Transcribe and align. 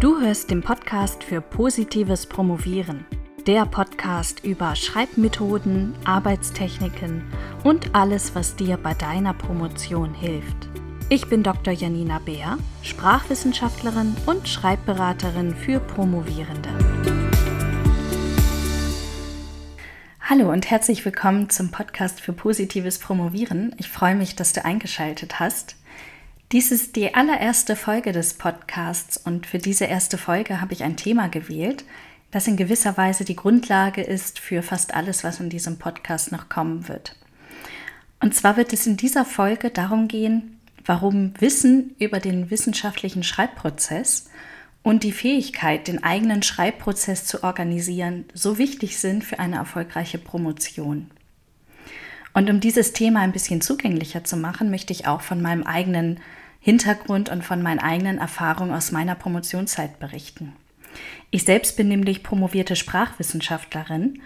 Du 0.00 0.18
hörst 0.18 0.50
den 0.50 0.62
Podcast 0.62 1.22
für 1.22 1.42
positives 1.42 2.24
Promovieren. 2.24 3.04
Der 3.46 3.66
Podcast 3.66 4.42
über 4.42 4.74
Schreibmethoden, 4.74 5.94
Arbeitstechniken 6.06 7.30
und 7.64 7.94
alles, 7.94 8.34
was 8.34 8.56
dir 8.56 8.78
bei 8.78 8.94
deiner 8.94 9.34
Promotion 9.34 10.14
hilft. 10.14 10.70
Ich 11.10 11.26
bin 11.26 11.42
Dr. 11.42 11.74
Janina 11.74 12.18
Beer, 12.18 12.56
Sprachwissenschaftlerin 12.82 14.16
und 14.24 14.48
Schreibberaterin 14.48 15.54
für 15.54 15.80
Promovierende. 15.80 16.70
Hallo 20.22 20.50
und 20.50 20.70
herzlich 20.70 21.04
willkommen 21.04 21.50
zum 21.50 21.70
Podcast 21.70 22.22
für 22.22 22.32
positives 22.32 22.98
Promovieren. 22.98 23.74
Ich 23.76 23.90
freue 23.90 24.14
mich, 24.14 24.34
dass 24.34 24.54
du 24.54 24.64
eingeschaltet 24.64 25.40
hast. 25.40 25.76
Dies 26.52 26.72
ist 26.72 26.96
die 26.96 27.14
allererste 27.14 27.76
Folge 27.76 28.10
des 28.10 28.34
Podcasts 28.34 29.16
und 29.16 29.46
für 29.46 29.58
diese 29.58 29.84
erste 29.84 30.18
Folge 30.18 30.60
habe 30.60 30.72
ich 30.72 30.82
ein 30.82 30.96
Thema 30.96 31.28
gewählt, 31.28 31.84
das 32.32 32.48
in 32.48 32.56
gewisser 32.56 32.96
Weise 32.96 33.24
die 33.24 33.36
Grundlage 33.36 34.02
ist 34.02 34.40
für 34.40 34.60
fast 34.64 34.92
alles, 34.92 35.22
was 35.22 35.38
in 35.38 35.48
diesem 35.48 35.78
Podcast 35.78 36.32
noch 36.32 36.48
kommen 36.48 36.88
wird. 36.88 37.14
Und 38.18 38.34
zwar 38.34 38.56
wird 38.56 38.72
es 38.72 38.84
in 38.88 38.96
dieser 38.96 39.24
Folge 39.24 39.70
darum 39.70 40.08
gehen, 40.08 40.58
warum 40.84 41.34
Wissen 41.38 41.94
über 42.00 42.18
den 42.18 42.50
wissenschaftlichen 42.50 43.22
Schreibprozess 43.22 44.28
und 44.82 45.04
die 45.04 45.12
Fähigkeit, 45.12 45.86
den 45.86 46.02
eigenen 46.02 46.42
Schreibprozess 46.42 47.26
zu 47.26 47.44
organisieren, 47.44 48.24
so 48.34 48.58
wichtig 48.58 48.98
sind 48.98 49.22
für 49.22 49.38
eine 49.38 49.54
erfolgreiche 49.54 50.18
Promotion. 50.18 51.12
Und 52.32 52.50
um 52.50 52.58
dieses 52.58 52.92
Thema 52.92 53.20
ein 53.20 53.32
bisschen 53.32 53.60
zugänglicher 53.60 54.24
zu 54.24 54.36
machen, 54.36 54.70
möchte 54.70 54.92
ich 54.92 55.06
auch 55.06 55.20
von 55.20 55.40
meinem 55.40 55.62
eigenen 55.62 56.18
Hintergrund 56.60 57.28
und 57.28 57.44
von 57.44 57.62
meinen 57.62 57.80
eigenen 57.80 58.18
Erfahrungen 58.18 58.72
aus 58.72 58.92
meiner 58.92 59.14
Promotionszeit 59.14 59.98
berichten. 59.98 60.54
Ich 61.30 61.44
selbst 61.44 61.76
bin 61.76 61.88
nämlich 61.88 62.22
promovierte 62.22 62.76
Sprachwissenschaftlerin 62.76 64.20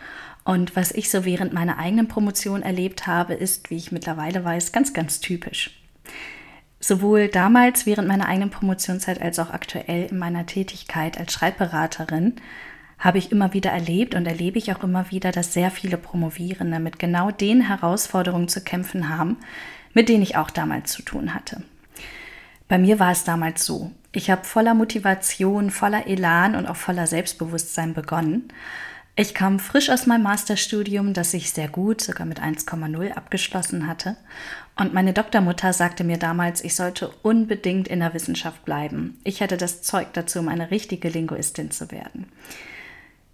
und 0.44 0.76
was 0.76 0.92
ich 0.92 1.10
so 1.10 1.24
während 1.24 1.52
meiner 1.52 1.78
eigenen 1.78 2.08
Promotion 2.08 2.62
erlebt 2.62 3.06
habe, 3.06 3.34
ist, 3.34 3.70
wie 3.70 3.76
ich 3.76 3.92
mittlerweile 3.92 4.44
weiß, 4.44 4.72
ganz, 4.72 4.92
ganz 4.92 5.20
typisch. 5.20 5.80
Sowohl 6.80 7.28
damals 7.28 7.86
während 7.86 8.08
meiner 8.08 8.26
eigenen 8.26 8.50
Promotionszeit 8.50 9.22
als 9.22 9.38
auch 9.38 9.50
aktuell 9.50 10.10
in 10.10 10.18
meiner 10.18 10.44
Tätigkeit 10.44 11.18
als 11.18 11.32
Schreibberaterin 11.32 12.34
habe 12.98 13.18
ich 13.18 13.32
immer 13.32 13.54
wieder 13.54 13.70
erlebt 13.70 14.14
und 14.14 14.26
erlebe 14.26 14.58
ich 14.58 14.70
auch 14.72 14.82
immer 14.82 15.10
wieder, 15.10 15.32
dass 15.32 15.54
sehr 15.54 15.70
viele 15.70 15.96
Promovierende 15.96 16.78
mit 16.80 16.98
genau 16.98 17.30
den 17.30 17.62
Herausforderungen 17.62 18.48
zu 18.48 18.62
kämpfen 18.62 19.08
haben, 19.08 19.38
mit 19.94 20.08
denen 20.08 20.22
ich 20.22 20.36
auch 20.36 20.50
damals 20.50 20.92
zu 20.92 21.02
tun 21.02 21.34
hatte. 21.34 21.62
Bei 22.68 22.78
mir 22.78 22.98
war 22.98 23.12
es 23.12 23.24
damals 23.24 23.64
so. 23.64 23.90
Ich 24.12 24.30
habe 24.30 24.44
voller 24.44 24.74
Motivation, 24.74 25.70
voller 25.70 26.06
Elan 26.06 26.54
und 26.54 26.66
auch 26.66 26.76
voller 26.76 27.06
Selbstbewusstsein 27.06 27.94
begonnen. 27.94 28.48
Ich 29.16 29.32
kam 29.32 29.60
frisch 29.60 29.90
aus 29.90 30.06
meinem 30.06 30.24
Masterstudium, 30.24 31.12
das 31.12 31.34
ich 31.34 31.52
sehr 31.52 31.68
gut, 31.68 32.00
sogar 32.00 32.26
mit 32.26 32.40
1,0 32.40 33.12
abgeschlossen 33.12 33.86
hatte. 33.86 34.16
Und 34.76 34.92
meine 34.92 35.12
Doktormutter 35.12 35.72
sagte 35.72 36.02
mir 36.02 36.16
damals, 36.16 36.64
ich 36.64 36.74
sollte 36.74 37.10
unbedingt 37.22 37.86
in 37.86 38.00
der 38.00 38.12
Wissenschaft 38.12 38.64
bleiben. 38.64 39.20
Ich 39.22 39.40
hätte 39.40 39.56
das 39.56 39.82
Zeug 39.82 40.08
dazu, 40.14 40.40
um 40.40 40.48
eine 40.48 40.72
richtige 40.72 41.08
Linguistin 41.08 41.70
zu 41.70 41.92
werden. 41.92 42.26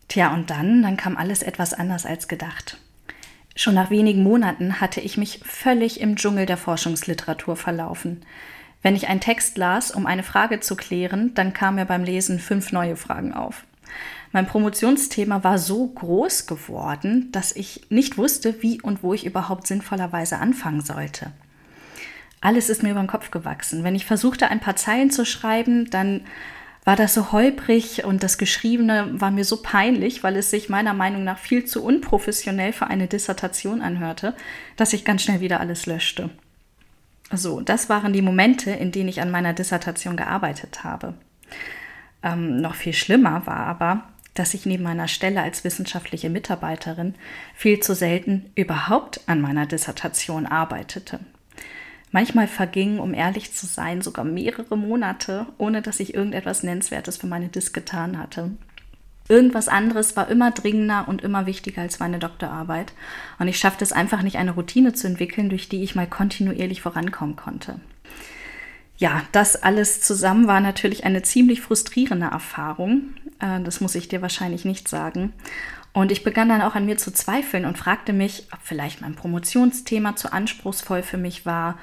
Tja, 0.08 0.34
und 0.34 0.50
dann, 0.50 0.82
dann 0.82 0.98
kam 0.98 1.16
alles 1.16 1.42
etwas 1.42 1.72
anders 1.72 2.04
als 2.04 2.28
gedacht. 2.28 2.76
Schon 3.56 3.74
nach 3.74 3.90
wenigen 3.90 4.22
Monaten 4.22 4.80
hatte 4.80 5.00
ich 5.00 5.16
mich 5.16 5.40
völlig 5.44 6.00
im 6.00 6.16
Dschungel 6.16 6.44
der 6.44 6.58
Forschungsliteratur 6.58 7.56
verlaufen. 7.56 8.22
Wenn 8.82 8.96
ich 8.96 9.08
einen 9.08 9.20
Text 9.20 9.58
las, 9.58 9.90
um 9.90 10.06
eine 10.06 10.22
Frage 10.22 10.60
zu 10.60 10.76
klären, 10.76 11.34
dann 11.34 11.52
kamen 11.52 11.76
mir 11.76 11.84
beim 11.84 12.04
Lesen 12.04 12.38
fünf 12.38 12.72
neue 12.72 12.96
Fragen 12.96 13.34
auf. 13.34 13.64
Mein 14.32 14.46
Promotionsthema 14.46 15.42
war 15.42 15.58
so 15.58 15.86
groß 15.86 16.46
geworden, 16.46 17.30
dass 17.32 17.54
ich 17.54 17.86
nicht 17.90 18.16
wusste, 18.16 18.62
wie 18.62 18.80
und 18.80 19.02
wo 19.02 19.12
ich 19.12 19.26
überhaupt 19.26 19.66
sinnvollerweise 19.66 20.38
anfangen 20.38 20.82
sollte. 20.82 21.32
Alles 22.40 22.70
ist 22.70 22.82
mir 22.82 22.92
über 22.92 23.00
den 23.00 23.08
Kopf 23.08 23.30
gewachsen. 23.30 23.84
Wenn 23.84 23.94
ich 23.94 24.06
versuchte, 24.06 24.48
ein 24.48 24.60
paar 24.60 24.76
Zeilen 24.76 25.10
zu 25.10 25.26
schreiben, 25.26 25.90
dann 25.90 26.22
war 26.84 26.96
das 26.96 27.12
so 27.12 27.32
holprig 27.32 28.04
und 28.04 28.22
das 28.22 28.38
Geschriebene 28.38 29.20
war 29.20 29.30
mir 29.30 29.44
so 29.44 29.60
peinlich, 29.62 30.22
weil 30.22 30.36
es 30.36 30.50
sich 30.50 30.70
meiner 30.70 30.94
Meinung 30.94 31.24
nach 31.24 31.38
viel 31.38 31.66
zu 31.66 31.84
unprofessionell 31.84 32.72
für 32.72 32.86
eine 32.86 33.08
Dissertation 33.08 33.82
anhörte, 33.82 34.34
dass 34.76 34.94
ich 34.94 35.04
ganz 35.04 35.22
schnell 35.22 35.40
wieder 35.40 35.60
alles 35.60 35.84
löschte. 35.84 36.30
So, 37.32 37.60
das 37.60 37.88
waren 37.88 38.12
die 38.12 38.22
Momente, 38.22 38.70
in 38.70 38.90
denen 38.90 39.08
ich 39.08 39.20
an 39.20 39.30
meiner 39.30 39.52
Dissertation 39.52 40.16
gearbeitet 40.16 40.82
habe. 40.82 41.14
Ähm, 42.22 42.60
noch 42.60 42.74
viel 42.74 42.92
schlimmer 42.92 43.46
war 43.46 43.66
aber, 43.66 44.02
dass 44.34 44.54
ich 44.54 44.66
neben 44.66 44.82
meiner 44.82 45.08
Stelle 45.08 45.42
als 45.42 45.64
wissenschaftliche 45.64 46.30
Mitarbeiterin 46.30 47.14
viel 47.54 47.80
zu 47.80 47.94
selten 47.94 48.50
überhaupt 48.54 49.20
an 49.26 49.40
meiner 49.40 49.66
Dissertation 49.66 50.46
arbeitete. 50.46 51.20
Manchmal 52.12 52.48
vergingen, 52.48 52.98
um 52.98 53.14
ehrlich 53.14 53.52
zu 53.52 53.66
sein, 53.66 54.02
sogar 54.02 54.24
mehrere 54.24 54.76
Monate, 54.76 55.46
ohne 55.58 55.80
dass 55.82 56.00
ich 56.00 56.14
irgendetwas 56.14 56.64
Nennenswertes 56.64 57.16
für 57.16 57.28
meine 57.28 57.48
Dis 57.48 57.72
getan 57.72 58.18
hatte. 58.18 58.50
Irgendwas 59.30 59.68
anderes 59.68 60.16
war 60.16 60.28
immer 60.28 60.50
dringender 60.50 61.06
und 61.06 61.22
immer 61.22 61.46
wichtiger 61.46 61.82
als 61.82 62.00
meine 62.00 62.18
Doktorarbeit. 62.18 62.92
Und 63.38 63.46
ich 63.46 63.58
schaffte 63.58 63.84
es 63.84 63.92
einfach 63.92 64.22
nicht, 64.22 64.38
eine 64.38 64.50
Routine 64.50 64.92
zu 64.92 65.06
entwickeln, 65.06 65.48
durch 65.48 65.68
die 65.68 65.84
ich 65.84 65.94
mal 65.94 66.08
kontinuierlich 66.08 66.82
vorankommen 66.82 67.36
konnte. 67.36 67.76
Ja, 68.98 69.22
das 69.30 69.54
alles 69.54 70.00
zusammen 70.00 70.48
war 70.48 70.60
natürlich 70.60 71.04
eine 71.04 71.22
ziemlich 71.22 71.60
frustrierende 71.60 72.26
Erfahrung. 72.26 73.14
Äh, 73.38 73.60
das 73.60 73.80
muss 73.80 73.94
ich 73.94 74.08
dir 74.08 74.20
wahrscheinlich 74.20 74.64
nicht 74.64 74.88
sagen. 74.88 75.32
Und 75.92 76.10
ich 76.10 76.24
begann 76.24 76.48
dann 76.48 76.60
auch 76.60 76.74
an 76.74 76.86
mir 76.86 76.98
zu 76.98 77.12
zweifeln 77.12 77.66
und 77.66 77.78
fragte 77.78 78.12
mich, 78.12 78.48
ob 78.52 78.58
vielleicht 78.64 79.00
mein 79.00 79.14
Promotionsthema 79.14 80.16
zu 80.16 80.32
anspruchsvoll 80.32 81.04
für 81.04 81.18
mich 81.18 81.46
war 81.46 81.78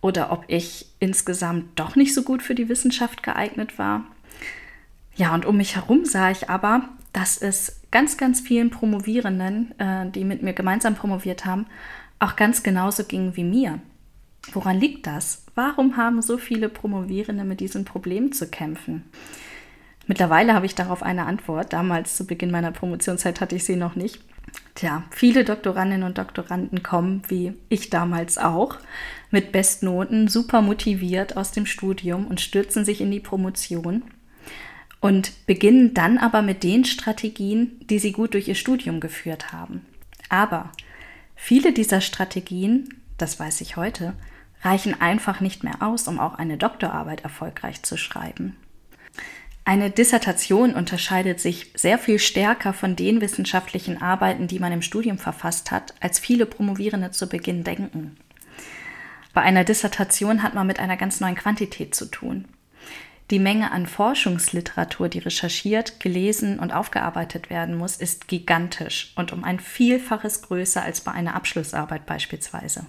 oder 0.00 0.30
ob 0.30 0.44
ich 0.46 0.86
insgesamt 1.00 1.76
doch 1.76 1.96
nicht 1.96 2.14
so 2.14 2.22
gut 2.22 2.40
für 2.40 2.54
die 2.54 2.68
Wissenschaft 2.68 3.24
geeignet 3.24 3.80
war. 3.80 4.04
Ja, 5.16 5.34
und 5.34 5.46
um 5.46 5.56
mich 5.56 5.76
herum 5.76 6.04
sah 6.04 6.30
ich 6.30 6.50
aber, 6.50 6.88
dass 7.12 7.36
es 7.36 7.82
ganz, 7.90 8.16
ganz 8.16 8.40
vielen 8.40 8.70
Promovierenden, 8.70 9.78
äh, 9.78 10.10
die 10.10 10.24
mit 10.24 10.42
mir 10.42 10.52
gemeinsam 10.52 10.96
promoviert 10.96 11.44
haben, 11.44 11.66
auch 12.18 12.36
ganz 12.36 12.62
genauso 12.62 13.04
ging 13.04 13.36
wie 13.36 13.44
mir. 13.44 13.78
Woran 14.52 14.80
liegt 14.80 15.06
das? 15.06 15.46
Warum 15.54 15.96
haben 15.96 16.20
so 16.20 16.36
viele 16.36 16.68
Promovierende 16.68 17.44
mit 17.44 17.60
diesem 17.60 17.84
Problem 17.84 18.32
zu 18.32 18.48
kämpfen? 18.48 19.04
Mittlerweile 20.06 20.52
habe 20.54 20.66
ich 20.66 20.74
darauf 20.74 21.02
eine 21.02 21.24
Antwort. 21.24 21.72
Damals 21.72 22.16
zu 22.16 22.26
Beginn 22.26 22.50
meiner 22.50 22.72
Promotionszeit 22.72 23.40
hatte 23.40 23.56
ich 23.56 23.64
sie 23.64 23.76
noch 23.76 23.94
nicht. 23.94 24.20
Tja, 24.74 25.04
viele 25.10 25.44
Doktorandinnen 25.44 26.02
und 26.02 26.18
Doktoranden 26.18 26.82
kommen, 26.82 27.22
wie 27.28 27.54
ich 27.68 27.90
damals 27.90 28.36
auch, 28.36 28.78
mit 29.30 29.52
Bestnoten, 29.52 30.28
super 30.28 30.60
motiviert 30.60 31.36
aus 31.36 31.52
dem 31.52 31.64
Studium 31.64 32.26
und 32.26 32.40
stürzen 32.40 32.84
sich 32.84 33.00
in 33.00 33.10
die 33.10 33.20
Promotion 33.20 34.02
und 35.04 35.44
beginnen 35.44 35.92
dann 35.92 36.16
aber 36.16 36.40
mit 36.40 36.62
den 36.62 36.86
Strategien, 36.86 37.78
die 37.90 37.98
sie 37.98 38.10
gut 38.10 38.32
durch 38.32 38.48
ihr 38.48 38.54
Studium 38.54 39.00
geführt 39.00 39.52
haben. 39.52 39.84
Aber 40.30 40.72
viele 41.36 41.74
dieser 41.74 42.00
Strategien, 42.00 42.88
das 43.18 43.38
weiß 43.38 43.60
ich 43.60 43.76
heute, 43.76 44.14
reichen 44.62 44.98
einfach 44.98 45.40
nicht 45.42 45.62
mehr 45.62 45.82
aus, 45.82 46.08
um 46.08 46.18
auch 46.18 46.36
eine 46.36 46.56
Doktorarbeit 46.56 47.20
erfolgreich 47.20 47.82
zu 47.82 47.98
schreiben. 47.98 48.56
Eine 49.66 49.90
Dissertation 49.90 50.72
unterscheidet 50.72 51.38
sich 51.38 51.70
sehr 51.74 51.98
viel 51.98 52.18
stärker 52.18 52.72
von 52.72 52.96
den 52.96 53.20
wissenschaftlichen 53.20 54.00
Arbeiten, 54.00 54.48
die 54.48 54.58
man 54.58 54.72
im 54.72 54.80
Studium 54.80 55.18
verfasst 55.18 55.70
hat, 55.70 55.92
als 56.00 56.18
viele 56.18 56.46
Promovierende 56.46 57.10
zu 57.10 57.28
Beginn 57.28 57.62
denken. 57.62 58.16
Bei 59.34 59.42
einer 59.42 59.64
Dissertation 59.64 60.42
hat 60.42 60.54
man 60.54 60.66
mit 60.66 60.80
einer 60.80 60.96
ganz 60.96 61.20
neuen 61.20 61.34
Quantität 61.34 61.94
zu 61.94 62.06
tun. 62.06 62.46
Die 63.30 63.38
Menge 63.38 63.72
an 63.72 63.86
Forschungsliteratur, 63.86 65.08
die 65.08 65.18
recherchiert, 65.18 65.98
gelesen 65.98 66.58
und 66.58 66.72
aufgearbeitet 66.72 67.48
werden 67.48 67.74
muss, 67.74 67.96
ist 67.96 68.28
gigantisch 68.28 69.12
und 69.16 69.32
um 69.32 69.44
ein 69.44 69.60
Vielfaches 69.60 70.42
größer 70.42 70.82
als 70.82 71.00
bei 71.00 71.12
einer 71.12 71.34
Abschlussarbeit 71.34 72.04
beispielsweise. 72.04 72.86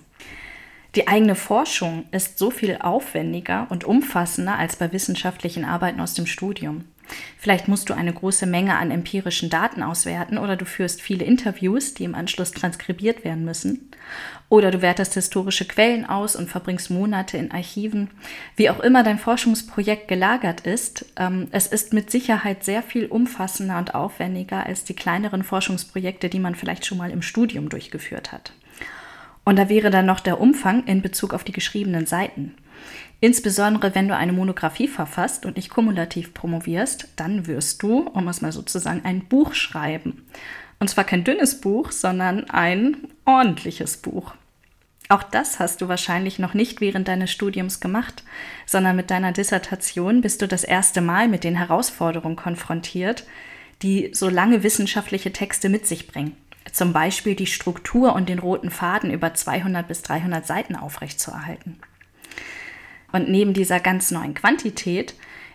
Die 0.95 1.07
eigene 1.07 1.35
Forschung 1.35 2.05
ist 2.11 2.37
so 2.37 2.51
viel 2.51 2.77
aufwendiger 2.79 3.67
und 3.69 3.83
umfassender 3.83 4.57
als 4.57 4.75
bei 4.77 4.91
wissenschaftlichen 4.91 5.65
Arbeiten 5.65 5.99
aus 5.99 6.13
dem 6.13 6.25
Studium. 6.25 6.85
Vielleicht 7.37 7.67
musst 7.67 7.89
du 7.89 7.93
eine 7.93 8.13
große 8.13 8.45
Menge 8.45 8.77
an 8.77 8.91
empirischen 8.91 9.49
Daten 9.49 9.83
auswerten 9.83 10.37
oder 10.37 10.55
du 10.55 10.65
führst 10.65 11.01
viele 11.01 11.25
Interviews, 11.25 11.93
die 11.93 12.03
im 12.03 12.15
Anschluss 12.15 12.51
transkribiert 12.51 13.23
werden 13.23 13.45
müssen. 13.45 13.91
Oder 14.49 14.71
du 14.71 14.81
wertest 14.81 15.15
historische 15.15 15.65
Quellen 15.65 16.05
aus 16.05 16.35
und 16.35 16.49
verbringst 16.49 16.91
Monate 16.91 17.37
in 17.37 17.51
Archiven. 17.51 18.09
Wie 18.55 18.69
auch 18.69 18.79
immer 18.79 19.03
dein 19.03 19.17
Forschungsprojekt 19.17 20.07
gelagert 20.07 20.61
ist, 20.61 21.05
ähm, 21.17 21.47
es 21.51 21.67
ist 21.67 21.93
mit 21.93 22.11
Sicherheit 22.11 22.63
sehr 22.63 22.83
viel 22.83 23.07
umfassender 23.07 23.77
und 23.77 23.95
aufwendiger 23.95 24.65
als 24.65 24.83
die 24.83 24.95
kleineren 24.95 25.43
Forschungsprojekte, 25.43 26.29
die 26.29 26.39
man 26.39 26.55
vielleicht 26.55 26.85
schon 26.85 26.97
mal 26.97 27.11
im 27.11 27.21
Studium 27.21 27.69
durchgeführt 27.69 28.31
hat. 28.31 28.53
Und 29.43 29.57
da 29.57 29.69
wäre 29.69 29.91
dann 29.91 30.07
noch 30.07 30.19
der 30.19 30.41
Umfang 30.41 30.85
in 30.85 31.01
Bezug 31.01 31.33
auf 31.33 31.43
die 31.43 31.51
geschriebenen 31.51 32.07
Seiten. 32.07 32.55
Insbesondere 33.21 33.95
wenn 33.95 34.07
du 34.07 34.15
eine 34.15 34.33
Monographie 34.33 34.87
verfasst 34.87 35.45
und 35.45 35.55
nicht 35.55 35.69
kumulativ 35.69 36.33
promovierst, 36.33 37.07
dann 37.15 37.47
wirst 37.47 37.81
du, 37.81 37.99
um 37.99 38.27
es 38.27 38.41
mal 38.41 38.51
so 38.51 38.61
zu 38.61 38.79
sagen, 38.79 39.01
ein 39.03 39.25
Buch 39.25 39.53
schreiben. 39.53 40.25
Und 40.79 40.89
zwar 40.89 41.05
kein 41.05 41.23
dünnes 41.23 41.61
Buch, 41.61 41.91
sondern 41.91 42.49
ein 42.49 42.97
ordentliches 43.25 43.97
Buch. 43.97 44.33
Auch 45.07 45.23
das 45.23 45.59
hast 45.59 45.81
du 45.81 45.87
wahrscheinlich 45.87 46.39
noch 46.39 46.53
nicht 46.53 46.81
während 46.81 47.07
deines 47.07 47.31
Studiums 47.31 47.79
gemacht, 47.79 48.23
sondern 48.65 48.95
mit 48.95 49.11
deiner 49.11 49.31
Dissertation 49.31 50.21
bist 50.21 50.41
du 50.41 50.47
das 50.47 50.63
erste 50.63 51.01
Mal 51.01 51.27
mit 51.27 51.43
den 51.43 51.55
Herausforderungen 51.55 52.35
konfrontiert, 52.35 53.25
die 53.81 54.09
so 54.13 54.29
lange 54.29 54.63
wissenschaftliche 54.63 55.31
Texte 55.31 55.69
mit 55.69 55.85
sich 55.85 56.07
bringen. 56.07 56.35
Zum 56.71 56.91
Beispiel 56.91 57.35
die 57.35 57.45
Struktur 57.45 58.13
und 58.13 58.29
den 58.29 58.39
roten 58.39 58.71
Faden 58.71 59.11
über 59.11 59.33
200 59.33 59.87
bis 59.87 60.01
300 60.01 60.45
Seiten 60.45 60.75
aufrechtzuerhalten. 60.75 61.79
Und 63.15 63.29
neben 63.29 63.53
dieser 63.53 63.79
ganz 63.79 64.11
neuen 64.11 64.33
Quantität 64.33 65.13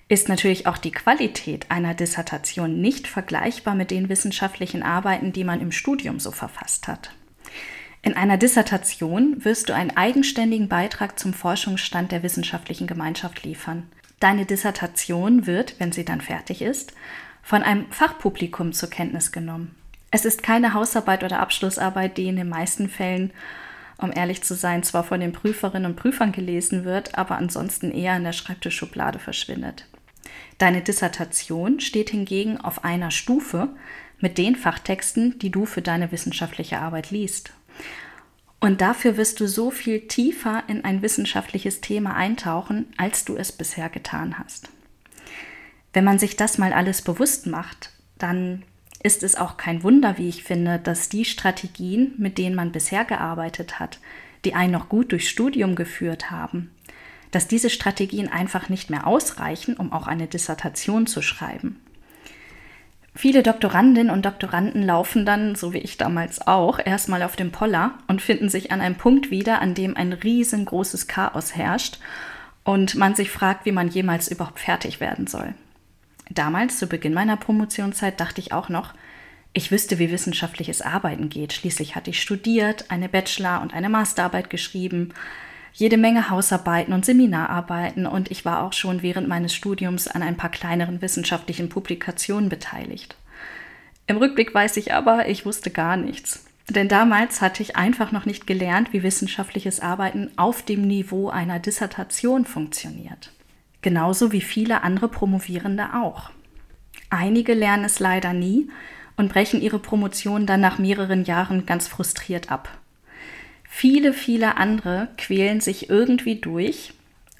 ist 0.08 0.30
natürlich 0.30 0.66
auch 0.66 0.78
die 0.78 0.92
Qualität 0.92 1.66
einer 1.70 1.92
Dissertation 1.92 2.80
nicht 2.80 3.06
vergleichbar 3.06 3.74
mit 3.74 3.90
den 3.90 4.08
wissenschaftlichen 4.08 4.82
Arbeiten, 4.82 5.34
die 5.34 5.44
man 5.44 5.60
im 5.60 5.70
Studium 5.70 6.20
so 6.20 6.30
verfasst 6.30 6.88
hat. 6.88 7.12
In 8.00 8.16
einer 8.16 8.38
Dissertation 8.38 9.44
wirst 9.44 9.68
du 9.68 9.74
einen 9.74 9.94
eigenständigen 9.94 10.70
Beitrag 10.70 11.18
zum 11.18 11.34
Forschungsstand 11.34 12.12
der 12.12 12.22
wissenschaftlichen 12.22 12.86
Gemeinschaft 12.86 13.44
liefern. 13.44 13.90
Deine 14.20 14.46
Dissertation 14.46 15.46
wird, 15.46 15.78
wenn 15.78 15.92
sie 15.92 16.06
dann 16.06 16.22
fertig 16.22 16.62
ist, 16.62 16.94
von 17.42 17.62
einem 17.62 17.92
Fachpublikum 17.92 18.72
zur 18.72 18.88
Kenntnis 18.88 19.32
genommen. 19.32 19.74
Es 20.10 20.24
ist 20.24 20.42
keine 20.42 20.72
Hausarbeit 20.72 21.24
oder 21.24 21.40
Abschlussarbeit, 21.40 22.16
die 22.16 22.28
in 22.28 22.36
den 22.36 22.48
meisten 22.48 22.88
Fällen, 22.88 23.32
um 24.00 24.12
ehrlich 24.12 24.42
zu 24.42 24.54
sein, 24.54 24.82
zwar 24.82 25.04
von 25.04 25.20
den 25.20 25.32
Prüferinnen 25.32 25.92
und 25.92 25.96
Prüfern 25.96 26.32
gelesen 26.32 26.84
wird, 26.84 27.16
aber 27.16 27.36
ansonsten 27.36 27.90
eher 27.90 28.16
in 28.16 28.24
der 28.24 28.32
Schreibtischschublade 28.32 29.18
verschwindet. 29.18 29.86
Deine 30.58 30.82
Dissertation 30.82 31.80
steht 31.80 32.10
hingegen 32.10 32.58
auf 32.58 32.84
einer 32.84 33.10
Stufe 33.10 33.68
mit 34.18 34.38
den 34.38 34.56
Fachtexten, 34.56 35.38
die 35.38 35.50
du 35.50 35.64
für 35.66 35.82
deine 35.82 36.12
wissenschaftliche 36.12 36.78
Arbeit 36.78 37.10
liest. 37.10 37.52
Und 38.60 38.82
dafür 38.82 39.16
wirst 39.16 39.40
du 39.40 39.48
so 39.48 39.70
viel 39.70 40.06
tiefer 40.06 40.64
in 40.68 40.84
ein 40.84 41.00
wissenschaftliches 41.00 41.80
Thema 41.80 42.14
eintauchen, 42.14 42.92
als 42.98 43.24
du 43.24 43.36
es 43.36 43.52
bisher 43.52 43.88
getan 43.88 44.38
hast. 44.38 44.68
Wenn 45.94 46.04
man 46.04 46.18
sich 46.18 46.36
das 46.36 46.58
mal 46.58 46.72
alles 46.72 47.02
bewusst 47.02 47.46
macht, 47.46 47.90
dann 48.18 48.62
ist 49.02 49.22
es 49.22 49.36
auch 49.36 49.56
kein 49.56 49.82
Wunder, 49.82 50.18
wie 50.18 50.28
ich 50.28 50.44
finde, 50.44 50.78
dass 50.78 51.08
die 51.08 51.24
Strategien, 51.24 52.14
mit 52.18 52.38
denen 52.38 52.54
man 52.54 52.72
bisher 52.72 53.04
gearbeitet 53.04 53.80
hat, 53.80 53.98
die 54.44 54.54
einen 54.54 54.72
noch 54.72 54.88
gut 54.88 55.12
durchs 55.12 55.28
Studium 55.28 55.74
geführt 55.74 56.30
haben, 56.30 56.70
dass 57.30 57.48
diese 57.48 57.70
Strategien 57.70 58.28
einfach 58.28 58.68
nicht 58.68 58.90
mehr 58.90 59.06
ausreichen, 59.06 59.76
um 59.76 59.92
auch 59.92 60.06
eine 60.06 60.26
Dissertation 60.26 61.06
zu 61.06 61.22
schreiben. 61.22 61.80
Viele 63.14 63.42
Doktorandinnen 63.42 64.12
und 64.12 64.24
Doktoranden 64.24 64.84
laufen 64.84 65.26
dann, 65.26 65.54
so 65.54 65.72
wie 65.72 65.78
ich 65.78 65.96
damals 65.96 66.46
auch, 66.46 66.78
erstmal 66.78 67.22
auf 67.22 67.36
dem 67.36 67.50
Poller 67.50 67.94
und 68.06 68.22
finden 68.22 68.48
sich 68.48 68.70
an 68.70 68.80
einem 68.80 68.94
Punkt 68.94 69.30
wieder, 69.30 69.60
an 69.60 69.74
dem 69.74 69.96
ein 69.96 70.12
riesengroßes 70.12 71.08
Chaos 71.08 71.56
herrscht 71.56 71.98
und 72.64 72.94
man 72.94 73.14
sich 73.14 73.30
fragt, 73.30 73.66
wie 73.66 73.72
man 73.72 73.88
jemals 73.88 74.28
überhaupt 74.28 74.60
fertig 74.60 75.00
werden 75.00 75.26
soll. 75.26 75.54
Damals, 76.30 76.78
zu 76.78 76.86
Beginn 76.86 77.12
meiner 77.12 77.36
Promotionszeit, 77.36 78.20
dachte 78.20 78.40
ich 78.40 78.52
auch 78.52 78.68
noch, 78.68 78.94
ich 79.52 79.72
wüsste, 79.72 79.98
wie 79.98 80.12
wissenschaftliches 80.12 80.80
Arbeiten 80.80 81.28
geht. 81.28 81.52
Schließlich 81.52 81.96
hatte 81.96 82.10
ich 82.10 82.22
studiert, 82.22 82.84
eine 82.88 83.08
Bachelor- 83.08 83.62
und 83.62 83.74
eine 83.74 83.88
Masterarbeit 83.88 84.48
geschrieben, 84.48 85.12
jede 85.72 85.96
Menge 85.96 86.30
Hausarbeiten 86.30 86.92
und 86.92 87.04
Seminararbeiten 87.04 88.06
und 88.06 88.30
ich 88.30 88.44
war 88.44 88.62
auch 88.62 88.72
schon 88.72 89.02
während 89.02 89.28
meines 89.28 89.54
Studiums 89.54 90.08
an 90.08 90.22
ein 90.22 90.36
paar 90.36 90.50
kleineren 90.50 91.00
wissenschaftlichen 91.02 91.68
Publikationen 91.68 92.48
beteiligt. 92.48 93.16
Im 94.06 94.16
Rückblick 94.16 94.54
weiß 94.54 94.76
ich 94.76 94.92
aber, 94.92 95.28
ich 95.28 95.46
wusste 95.46 95.70
gar 95.70 95.96
nichts. 95.96 96.44
Denn 96.68 96.88
damals 96.88 97.40
hatte 97.40 97.62
ich 97.62 97.76
einfach 97.76 98.12
noch 98.12 98.26
nicht 98.26 98.46
gelernt, 98.46 98.92
wie 98.92 99.02
wissenschaftliches 99.02 99.80
Arbeiten 99.80 100.30
auf 100.36 100.62
dem 100.64 100.86
Niveau 100.86 101.28
einer 101.28 101.58
Dissertation 101.58 102.44
funktioniert. 102.44 103.32
Genauso 103.82 104.32
wie 104.32 104.40
viele 104.40 104.82
andere 104.82 105.08
Promovierende 105.08 105.94
auch. 105.94 106.30
Einige 107.08 107.54
lernen 107.54 107.84
es 107.84 107.98
leider 107.98 108.32
nie 108.32 108.70
und 109.16 109.32
brechen 109.32 109.60
ihre 109.60 109.78
Promotion 109.78 110.46
dann 110.46 110.60
nach 110.60 110.78
mehreren 110.78 111.24
Jahren 111.24 111.66
ganz 111.66 111.88
frustriert 111.88 112.50
ab. 112.50 112.68
Viele, 113.64 114.12
viele 114.12 114.56
andere 114.56 115.08
quälen 115.16 115.60
sich 115.60 115.88
irgendwie 115.88 116.36
durch, 116.36 116.92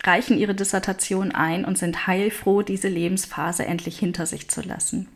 reichen 0.04 0.38
ihre 0.38 0.54
Dissertation 0.54 1.32
ein 1.32 1.64
und 1.64 1.76
sind 1.76 2.06
heilfroh, 2.06 2.62
diese 2.62 2.88
Lebensphase 2.88 3.66
endlich 3.66 3.98
hinter 3.98 4.26
sich 4.26 4.48
zu 4.48 4.62
lassen. 4.62 5.08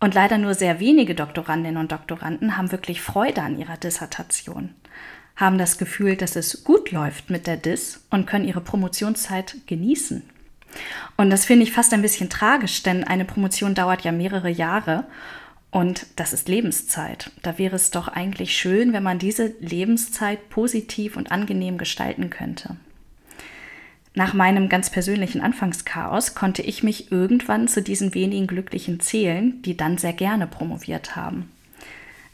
Und 0.00 0.14
leider 0.14 0.38
nur 0.38 0.54
sehr 0.54 0.80
wenige 0.80 1.14
Doktorandinnen 1.14 1.76
und 1.76 1.92
Doktoranden 1.92 2.56
haben 2.56 2.72
wirklich 2.72 3.02
Freude 3.02 3.42
an 3.42 3.58
ihrer 3.58 3.76
Dissertation, 3.76 4.74
haben 5.40 5.58
das 5.58 5.78
Gefühl, 5.78 6.16
dass 6.16 6.36
es 6.36 6.64
gut 6.64 6.92
läuft 6.92 7.30
mit 7.30 7.46
der 7.46 7.56
Dis 7.56 8.04
und 8.10 8.26
können 8.26 8.46
ihre 8.46 8.60
Promotionszeit 8.60 9.56
genießen. 9.66 10.22
Und 11.16 11.30
das 11.30 11.46
finde 11.46 11.64
ich 11.64 11.72
fast 11.72 11.92
ein 11.94 12.02
bisschen 12.02 12.30
tragisch, 12.30 12.82
denn 12.82 13.02
eine 13.02 13.24
Promotion 13.24 13.74
dauert 13.74 14.02
ja 14.02 14.12
mehrere 14.12 14.50
Jahre 14.50 15.06
und 15.70 16.06
das 16.16 16.32
ist 16.32 16.48
Lebenszeit. 16.48 17.30
Da 17.42 17.58
wäre 17.58 17.76
es 17.76 17.90
doch 17.90 18.08
eigentlich 18.08 18.56
schön, 18.56 18.92
wenn 18.92 19.02
man 19.02 19.18
diese 19.18 19.54
Lebenszeit 19.60 20.50
positiv 20.50 21.16
und 21.16 21.32
angenehm 21.32 21.78
gestalten 21.78 22.28
könnte. 22.28 22.76
Nach 24.14 24.34
meinem 24.34 24.68
ganz 24.68 24.90
persönlichen 24.90 25.40
Anfangschaos 25.40 26.34
konnte 26.34 26.62
ich 26.62 26.82
mich 26.82 27.12
irgendwann 27.12 27.68
zu 27.68 27.80
diesen 27.80 28.12
wenigen 28.14 28.48
Glücklichen 28.48 29.00
zählen, 29.00 29.62
die 29.62 29.76
dann 29.76 29.98
sehr 29.98 30.12
gerne 30.12 30.46
promoviert 30.46 31.14
haben. 31.14 31.50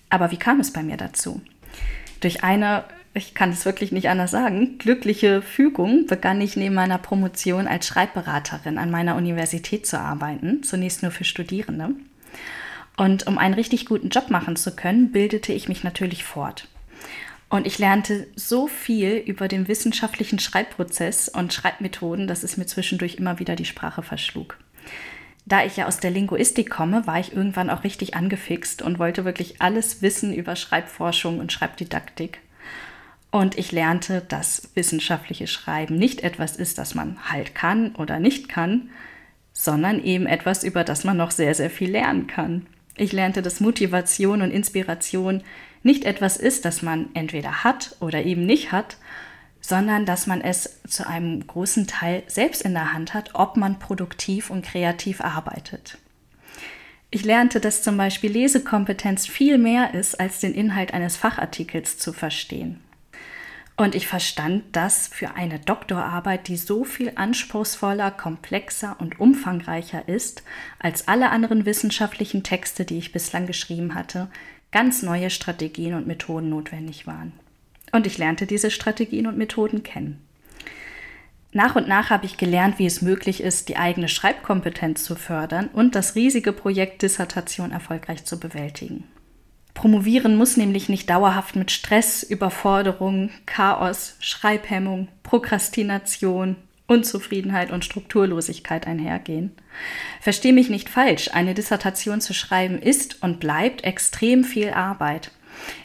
Aber 0.08 0.31
wie 0.31 0.38
kam 0.38 0.58
es 0.61 0.73
bei 0.73 0.82
mir 0.82 0.97
dazu? 0.97 1.43
Durch 2.26 2.43
eine, 2.43 2.82
ich 3.14 3.34
kann 3.34 3.50
es 3.50 3.64
wirklich 3.64 3.93
nicht 3.93 4.08
anders 4.08 4.32
sagen, 4.32 4.78
glückliche 4.78 5.43
Fügung 5.43 6.06
begann 6.06 6.40
ich 6.40 6.56
neben 6.56 6.75
meiner 6.75 6.99
Promotion 6.99 7.69
als 7.69 7.87
Schreibberaterin 7.87 8.78
an 8.78 8.90
meiner 8.90 9.14
Universität 9.14 9.87
zu 9.87 10.00
arbeiten, 10.00 10.64
zunächst 10.64 11.05
nur 11.05 11.12
für 11.12 11.23
Studierende. 11.23 11.90
Und 12.96 13.28
um 13.28 13.38
einen 13.38 13.55
richtig 13.55 13.87
guten 13.87 14.08
Job 14.08 14.28
machen 14.28 14.56
zu 14.56 14.75
können, 14.75 15.12
bildete 15.12 15.52
ich 15.52 15.69
mich 15.69 15.84
natürlich 15.84 16.25
fort. 16.25 16.67
Und 17.49 17.64
ich 17.64 17.78
lernte 17.78 18.26
so 18.34 18.67
viel 18.67 19.19
über 19.19 19.46
den 19.46 19.69
wissenschaftlichen 19.69 20.40
Schreibprozess 20.40 21.29
und 21.29 21.55
Schreibmethoden, 21.55 22.26
dass 22.26 22.43
es 22.43 22.56
mir 22.56 22.67
zwischendurch 22.67 23.14
immer 23.14 23.38
wieder 23.38 23.55
die 23.55 23.67
Sprache 23.67 24.03
verschlug. 24.03 24.58
Da 25.46 25.65
ich 25.65 25.76
ja 25.76 25.86
aus 25.86 25.98
der 25.98 26.10
Linguistik 26.10 26.69
komme, 26.69 27.06
war 27.06 27.20
ich 27.20 27.32
irgendwann 27.32 27.70
auch 27.70 27.84
richtig 27.84 28.17
angefixt 28.17 28.82
und 28.82 28.98
wollte 28.98 29.24
wirklich 29.24 29.62
alles 29.62 30.03
wissen 30.03 30.34
über 30.34 30.56
Schreibforschung 30.56 31.38
und 31.38 31.53
Schreibdidaktik. 31.53 32.41
Und 33.31 33.56
ich 33.56 33.70
lernte, 33.70 34.22
dass 34.29 34.70
wissenschaftliches 34.74 35.50
Schreiben 35.50 35.96
nicht 35.96 36.22
etwas 36.22 36.56
ist, 36.56 36.79
das 36.79 36.96
man 36.96 37.17
halt 37.31 37.55
kann 37.55 37.94
oder 37.94 38.19
nicht 38.19 38.48
kann, 38.48 38.91
sondern 39.53 40.03
eben 40.03 40.26
etwas, 40.26 40.65
über 40.65 40.82
das 40.82 41.05
man 41.05 41.17
noch 41.17 41.31
sehr, 41.31 41.55
sehr 41.55 41.70
viel 41.70 41.93
lernen 41.93 42.26
kann. 42.26 42.67
Ich 42.96 43.12
lernte, 43.12 43.41
dass 43.41 43.60
Motivation 43.60 44.43
und 44.43 44.50
Inspiration 44.50 45.43
nicht 45.84 46.05
etwas 46.05 46.36
ist, 46.38 46.65
das 46.65 46.82
man 46.82 47.10
entweder 47.15 47.62
hat 47.62 47.94
oder 48.00 48.24
eben 48.24 48.46
nicht 48.46 48.72
hat, 48.72 48.96
sondern 49.67 50.06
dass 50.06 50.29
man 50.29 50.41
es 50.41 50.81
zu 50.87 51.08
einem 51.08 51.44
großen 51.44 51.89
Teil 51.89 52.23
selbst 52.29 52.63
in 52.63 52.73
der 52.73 52.93
Hand 52.93 53.15
hat, 53.15 53.31
ob 53.35 53.56
man 53.56 53.81
produktiv 53.81 54.49
und 54.49 54.65
kreativ 54.65 55.20
arbeitet. 55.20 55.99
Ich 57.11 57.25
lernte, 57.25 57.58
dass 57.58 57.82
zum 57.82 57.96
Beispiel 57.96 58.31
Lesekompetenz 58.31 59.27
viel 59.27 59.58
mehr 59.58 59.93
ist, 59.93 60.20
als 60.20 60.39
den 60.39 60.55
Inhalt 60.55 60.94
eines 60.94 61.17
Fachartikels 61.17 61.99
zu 61.99 62.13
verstehen. 62.13 62.81
Und 63.77 63.96
ich 63.96 64.06
verstand, 64.06 64.65
dass 64.70 65.08
für 65.08 65.35
eine 65.35 65.58
Doktorarbeit, 65.58 66.46
die 66.46 66.56
so 66.56 66.85
viel 66.85 67.13
anspruchsvoller, 67.17 68.13
komplexer 68.13 68.96
und 69.01 69.19
umfangreicher 69.19 70.08
ist 70.08 70.44
als 70.79 71.08
alle 71.08 71.31
anderen 71.31 71.67
wissenschaftlichen 71.67 72.44
Texte, 72.44 72.85
die 72.85 72.99
ich 72.99 73.11
bislang 73.11 73.46
geschrieben 73.46 73.96
hatte, 73.96 74.29
ganz 74.70 75.03
neue 75.03 75.31
Strategien 75.31 75.94
und 75.94 76.06
Methoden 76.06 76.51
notwendig 76.51 77.08
waren. 77.08 77.32
Und 77.93 78.06
ich 78.06 78.19
lernte 78.19 78.46
diese 78.46 78.70
Strategien 78.70 79.26
und 79.26 79.38
Methoden 79.38 79.82
kennen. 79.82 80.26
Nach 81.52 81.74
und 81.74 81.88
nach 81.88 82.10
habe 82.10 82.26
ich 82.26 82.36
gelernt, 82.36 82.78
wie 82.78 82.86
es 82.86 83.00
möglich 83.00 83.43
ist, 83.43 83.69
die 83.69 83.78
eigene 83.78 84.08
Schreibkompetenz 84.08 85.05
zu 85.05 85.14
fördern 85.14 85.69
und 85.72 85.94
das 85.94 86.14
riesige 86.14 86.52
Projekt 86.52 87.00
Dissertation 87.00 87.72
erfolgreich 87.72 88.24
zu 88.24 88.38
bewältigen. 88.38 89.05
Promovieren 89.72 90.36
muss 90.36 90.56
nämlich 90.56 90.88
nicht 90.88 91.08
dauerhaft 91.08 91.56
mit 91.56 91.70
Stress, 91.70 92.22
Überforderung, 92.22 93.31
Chaos, 93.44 94.16
Schreibhemmung, 94.20 95.08
Prokrastination, 95.22 96.56
Unzufriedenheit 96.86 97.70
und 97.70 97.84
Strukturlosigkeit 97.84 98.86
einhergehen. 98.86 99.52
Versteh 100.20 100.52
mich 100.52 100.70
nicht 100.70 100.88
falsch, 100.88 101.31
eine 101.32 101.55
Dissertation 101.55 102.20
zu 102.20 102.32
schreiben 102.32 102.81
ist 102.81 103.22
und 103.22 103.40
bleibt 103.40 103.84
extrem 103.84 104.44
viel 104.44 104.70
Arbeit. 104.70 105.31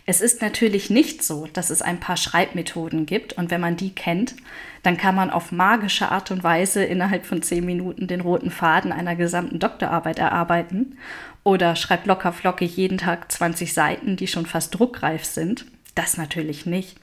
Es 0.05 0.21
ist 0.21 0.41
natürlich 0.41 0.89
nicht 0.89 1.23
so, 1.23 1.47
dass 1.53 1.69
es 1.69 1.81
ein 1.81 1.99
paar 1.99 2.17
Schreibmethoden 2.17 3.05
gibt 3.05 3.33
und 3.33 3.51
wenn 3.51 3.61
man 3.61 3.77
die 3.77 3.93
kennt, 3.93 4.35
dann 4.83 4.97
kann 4.97 5.15
man 5.15 5.29
auf 5.29 5.51
magische 5.51 6.11
Art 6.11 6.31
und 6.31 6.43
Weise 6.43 6.83
innerhalb 6.83 7.25
von 7.25 7.41
zehn 7.41 7.65
Minuten 7.65 8.07
den 8.07 8.21
roten 8.21 8.51
Faden 8.51 8.91
einer 8.91 9.15
gesamten 9.15 9.59
Doktorarbeit 9.59 10.19
erarbeiten 10.19 10.97
oder 11.43 11.75
schreibt 11.75 12.07
locker 12.07 12.33
flockig 12.33 12.75
jeden 12.77 12.97
Tag 12.97 13.31
20 13.31 13.73
Seiten, 13.73 14.15
die 14.15 14.27
schon 14.27 14.45
fast 14.45 14.77
druckreif 14.77 15.25
sind. 15.25 15.65
Das 15.95 16.17
natürlich 16.17 16.65
nicht. 16.65 16.97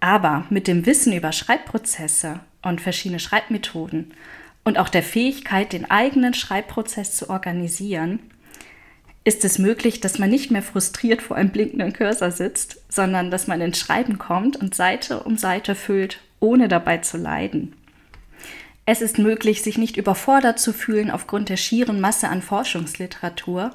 Aber 0.00 0.44
mit 0.50 0.68
dem 0.68 0.86
Wissen 0.86 1.12
über 1.12 1.32
Schreibprozesse 1.32 2.40
und 2.62 2.80
verschiedene 2.80 3.20
Schreibmethoden 3.20 4.12
und 4.64 4.78
auch 4.78 4.88
der 4.88 5.02
Fähigkeit, 5.02 5.72
den 5.72 5.90
eigenen 5.90 6.34
Schreibprozess 6.34 7.16
zu 7.16 7.30
organisieren, 7.30 8.20
ist 9.26 9.44
es 9.44 9.58
möglich, 9.58 9.98
dass 10.00 10.20
man 10.20 10.30
nicht 10.30 10.52
mehr 10.52 10.62
frustriert 10.62 11.20
vor 11.20 11.36
einem 11.36 11.50
blinkenden 11.50 11.92
Cursor 11.92 12.30
sitzt, 12.30 12.80
sondern 12.88 13.32
dass 13.32 13.48
man 13.48 13.60
ins 13.60 13.76
Schreiben 13.76 14.18
kommt 14.18 14.54
und 14.54 14.72
Seite 14.72 15.24
um 15.24 15.36
Seite 15.36 15.74
füllt, 15.74 16.20
ohne 16.38 16.68
dabei 16.68 16.98
zu 16.98 17.16
leiden. 17.16 17.74
Es 18.84 19.02
ist 19.02 19.18
möglich, 19.18 19.62
sich 19.62 19.78
nicht 19.78 19.96
überfordert 19.96 20.60
zu 20.60 20.72
fühlen 20.72 21.10
aufgrund 21.10 21.48
der 21.48 21.56
schieren 21.56 22.00
Masse 22.00 22.28
an 22.28 22.40
Forschungsliteratur, 22.40 23.72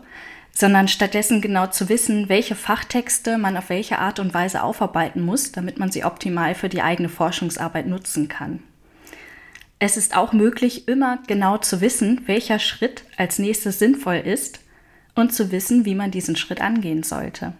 sondern 0.53 0.87
stattdessen 0.87 1.41
genau 1.41 1.67
zu 1.67 1.89
wissen, 1.89 2.29
welche 2.29 2.55
Fachtexte 2.55 3.37
man 3.37 3.57
auf 3.57 3.67
welche 3.67 3.99
Art 3.99 4.19
und 4.19 4.33
Weise 4.33 4.63
aufarbeiten 4.63 5.21
muss, 5.21 5.51
damit 5.51 5.77
man 5.77 5.91
sie 5.91 6.05
optimal 6.05 6.55
für 6.55 6.69
die 6.69 6.81
eigene 6.81 7.09
Forschungsarbeit 7.09 7.87
nutzen 7.87 8.29
kann. 8.29 8.63
Es 9.79 9.97
ist 9.97 10.15
auch 10.15 10.31
möglich, 10.31 10.87
immer 10.87 11.19
genau 11.27 11.57
zu 11.57 11.81
wissen, 11.81 12.21
welcher 12.25 12.59
Schritt 12.59 13.03
als 13.17 13.37
nächstes 13.37 13.79
sinnvoll 13.79 14.15
ist 14.23 14.61
und 15.15 15.33
zu 15.33 15.51
wissen, 15.51 15.85
wie 15.85 15.95
man 15.95 16.11
diesen 16.11 16.35
Schritt 16.35 16.61
angehen 16.61 17.03
sollte. 17.03 17.53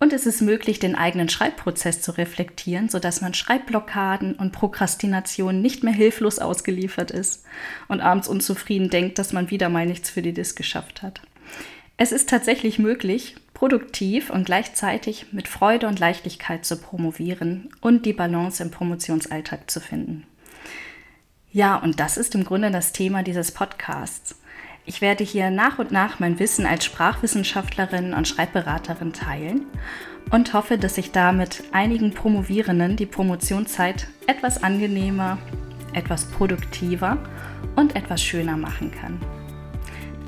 Und 0.00 0.12
es 0.12 0.26
ist 0.26 0.42
möglich, 0.42 0.78
den 0.78 0.94
eigenen 0.94 1.28
Schreibprozess 1.28 2.00
zu 2.00 2.12
reflektieren, 2.12 2.88
sodass 2.88 3.20
man 3.20 3.34
Schreibblockaden 3.34 4.34
und 4.34 4.52
Prokrastination 4.52 5.60
nicht 5.60 5.82
mehr 5.82 5.92
hilflos 5.92 6.38
ausgeliefert 6.38 7.10
ist 7.10 7.44
und 7.88 8.00
abends 8.00 8.28
unzufrieden 8.28 8.90
denkt, 8.90 9.18
dass 9.18 9.32
man 9.32 9.50
wieder 9.50 9.68
mal 9.68 9.86
nichts 9.86 10.08
für 10.08 10.22
die 10.22 10.32
Disk 10.32 10.56
geschafft 10.56 11.02
hat. 11.02 11.20
Es 11.96 12.12
ist 12.12 12.28
tatsächlich 12.28 12.78
möglich, 12.78 13.34
produktiv 13.54 14.30
und 14.30 14.44
gleichzeitig 14.44 15.32
mit 15.32 15.48
Freude 15.48 15.88
und 15.88 15.98
Leichtigkeit 15.98 16.64
zu 16.64 16.76
promovieren 16.76 17.70
und 17.80 18.06
die 18.06 18.12
Balance 18.12 18.62
im 18.62 18.70
Promotionsalltag 18.70 19.68
zu 19.68 19.80
finden. 19.80 20.24
Ja, 21.50 21.74
und 21.74 21.98
das 21.98 22.16
ist 22.16 22.36
im 22.36 22.44
Grunde 22.44 22.70
das 22.70 22.92
Thema 22.92 23.24
dieses 23.24 23.50
Podcasts. 23.50 24.36
Ich 24.88 25.02
werde 25.02 25.22
hier 25.22 25.50
nach 25.50 25.78
und 25.78 25.92
nach 25.92 26.18
mein 26.18 26.38
Wissen 26.38 26.64
als 26.64 26.86
Sprachwissenschaftlerin 26.86 28.14
und 28.14 28.26
Schreibberaterin 28.26 29.12
teilen 29.12 29.66
und 30.30 30.54
hoffe, 30.54 30.78
dass 30.78 30.96
ich 30.96 31.12
damit 31.12 31.62
einigen 31.72 32.14
Promovierenden 32.14 32.96
die 32.96 33.04
Promotionszeit 33.04 34.06
etwas 34.26 34.62
angenehmer, 34.62 35.36
etwas 35.92 36.24
produktiver 36.24 37.18
und 37.76 37.96
etwas 37.96 38.22
schöner 38.22 38.56
machen 38.56 38.90
kann. 38.90 39.20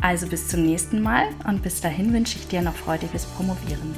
Also 0.02 0.26
bis 0.26 0.48
zum 0.48 0.66
nächsten 0.66 1.00
Mal 1.00 1.24
und 1.48 1.62
bis 1.62 1.80
dahin 1.80 2.12
wünsche 2.12 2.36
ich 2.38 2.46
dir 2.46 2.60
noch 2.60 2.76
freudiges 2.76 3.24
Promovieren. 3.24 3.94